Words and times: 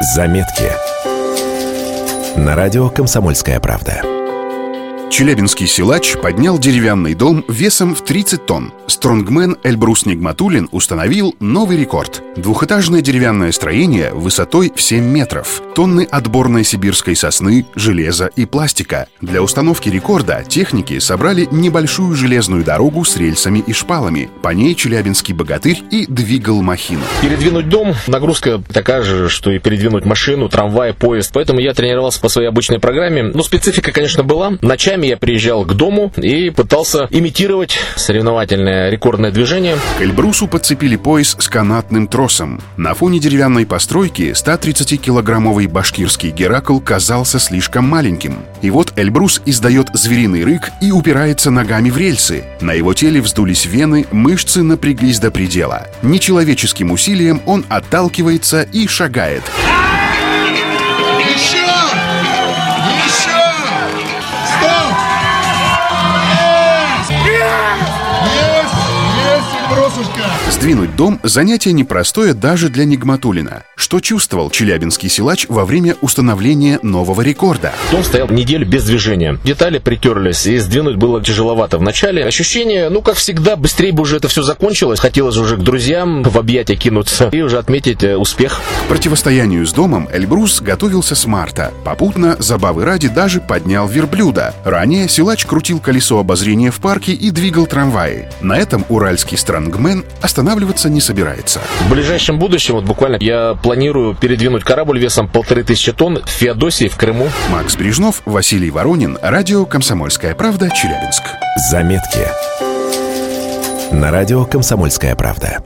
Заметки. 0.00 0.70
На 2.36 2.54
радио 2.54 2.88
«Комсомольская 2.88 3.58
правда». 3.58 4.17
Челябинский 5.10 5.66
силач 5.66 6.16
поднял 6.18 6.58
деревянный 6.58 7.14
дом 7.14 7.44
весом 7.48 7.94
в 7.94 8.04
30 8.04 8.44
тонн. 8.44 8.72
Стронгмен 8.86 9.56
Эльбрус 9.64 10.06
Нигматулин 10.06 10.68
установил 10.70 11.34
новый 11.40 11.78
рекорд. 11.78 12.22
Двухэтажное 12.36 13.00
деревянное 13.00 13.50
строение 13.52 14.12
высотой 14.12 14.70
в 14.74 14.80
7 14.80 15.02
метров. 15.02 15.62
Тонны 15.74 16.06
отборной 16.10 16.62
сибирской 16.62 17.16
сосны, 17.16 17.66
железа 17.74 18.26
и 18.36 18.44
пластика. 18.44 19.08
Для 19.20 19.42
установки 19.42 19.88
рекорда 19.88 20.44
техники 20.46 20.98
собрали 20.98 21.48
небольшую 21.50 22.14
железную 22.14 22.62
дорогу 22.62 23.04
с 23.04 23.16
рельсами 23.16 23.60
и 23.66 23.72
шпалами. 23.72 24.30
По 24.42 24.50
ней 24.50 24.74
челябинский 24.74 25.34
богатырь 25.34 25.82
и 25.90 26.06
двигал 26.06 26.62
махину. 26.62 27.02
Передвинуть 27.22 27.68
дом 27.68 27.94
нагрузка 28.06 28.62
такая 28.72 29.02
же, 29.02 29.28
что 29.28 29.50
и 29.50 29.58
передвинуть 29.58 30.04
машину, 30.04 30.48
трамвай, 30.48 30.92
поезд. 30.92 31.30
Поэтому 31.32 31.60
я 31.60 31.72
тренировался 31.72 32.20
по 32.20 32.28
своей 32.28 32.48
обычной 32.48 32.78
программе. 32.78 33.22
Ну, 33.22 33.42
специфика, 33.42 33.90
конечно, 33.90 34.22
была. 34.22 34.58
Ночами 34.60 34.97
я 35.02 35.16
приезжал 35.16 35.64
к 35.64 35.74
дому 35.74 36.12
и 36.16 36.50
пытался 36.50 37.08
имитировать 37.10 37.78
соревновательное 37.96 38.90
рекордное 38.90 39.30
движение. 39.30 39.76
К 39.98 40.02
Эльбрусу 40.02 40.46
подцепили 40.46 40.96
пояс 40.96 41.36
с 41.38 41.48
канатным 41.48 42.06
тросом. 42.06 42.60
На 42.76 42.94
фоне 42.94 43.18
деревянной 43.18 43.66
постройки 43.66 44.32
130-килограммовый 44.32 45.66
башкирский 45.66 46.30
Геракл 46.30 46.78
казался 46.80 47.38
слишком 47.38 47.84
маленьким. 47.84 48.36
И 48.62 48.70
вот 48.70 48.92
Эльбрус 48.96 49.42
издает 49.44 49.88
звериный 49.94 50.44
рык 50.44 50.70
и 50.80 50.90
упирается 50.90 51.50
ногами 51.50 51.90
в 51.90 51.96
рельсы. 51.96 52.44
На 52.60 52.72
его 52.72 52.94
теле 52.94 53.20
вздулись 53.20 53.66
вены, 53.66 54.06
мышцы 54.10 54.62
напряглись 54.62 55.18
до 55.18 55.30
предела. 55.30 55.86
Нечеловеческим 56.02 56.90
усилием 56.90 57.40
он 57.46 57.64
отталкивается 57.68 58.62
и 58.62 58.86
шагает. 58.86 59.42
Бросушка! 69.70 70.22
Сдвинуть 70.50 70.96
дом– 70.96 71.20
занятие 71.22 71.72
непростое 71.72 72.34
даже 72.34 72.68
для 72.68 72.84
Нигматулина. 72.84 73.64
Что 73.76 74.00
чувствовал 74.00 74.50
челябинский 74.50 75.08
силач 75.08 75.46
во 75.48 75.64
время 75.64 75.96
установления 76.00 76.78
нового 76.82 77.22
рекорда? 77.22 77.72
Дом 77.90 78.02
стоял 78.02 78.28
неделю 78.28 78.66
без 78.66 78.84
движения. 78.84 79.38
Детали 79.44 79.78
притерлись, 79.78 80.46
и 80.46 80.58
сдвинуть 80.58 80.96
было 80.96 81.22
тяжеловато. 81.22 81.78
Вначале 81.78 82.24
ощущение, 82.24 82.88
ну, 82.88 83.02
как 83.02 83.16
всегда, 83.16 83.56
быстрее 83.56 83.92
бы 83.92 84.02
уже 84.02 84.16
это 84.16 84.28
все 84.28 84.42
закончилось. 84.42 85.00
Хотелось 85.00 85.36
уже 85.36 85.56
к 85.56 85.60
друзьям 85.60 86.22
в 86.22 86.38
объятия 86.38 86.76
кинуться 86.76 87.28
и 87.32 87.40
уже 87.40 87.58
отметить 87.58 88.02
э, 88.02 88.16
успех. 88.16 88.60
К 88.84 88.88
противостоянию 88.88 89.66
с 89.66 89.72
домом 89.72 90.08
Эльбрус 90.12 90.60
готовился 90.60 91.14
с 91.14 91.26
марта. 91.26 91.72
Попутно, 91.84 92.36
забавы 92.38 92.84
ради, 92.84 93.08
даже 93.08 93.40
поднял 93.40 93.86
верблюда. 93.86 94.54
Ранее 94.64 95.08
силач 95.08 95.46
крутил 95.46 95.80
колесо 95.80 96.18
обозрения 96.18 96.70
в 96.70 96.80
парке 96.80 97.12
и 97.12 97.30
двигал 97.30 97.66
трамваи. 97.66 98.28
На 98.40 98.56
этом 98.58 98.84
уральский 98.88 99.36
странгмен 99.58 100.04
останавливаться 100.22 100.88
не 100.88 101.00
собирается. 101.00 101.60
В 101.80 101.90
ближайшем 101.90 102.38
будущем, 102.38 102.74
вот 102.74 102.84
буквально, 102.84 103.16
я 103.20 103.54
планирую 103.60 104.14
передвинуть 104.14 104.62
корабль 104.62 105.00
весом 105.00 105.26
полторы 105.28 105.64
тысячи 105.64 105.92
тонн 105.92 106.22
в 106.24 106.28
Феодосии, 106.28 106.86
в 106.86 106.96
Крыму. 106.96 107.28
Макс 107.50 107.76
Брежнов, 107.76 108.22
Василий 108.24 108.70
Воронин, 108.70 109.18
радио 109.20 109.66
«Комсомольская 109.66 110.34
правда», 110.36 110.70
Челябинск. 110.70 111.24
Заметки. 111.70 112.28
На 113.90 114.12
радио 114.12 114.44
«Комсомольская 114.44 115.16
правда». 115.16 115.58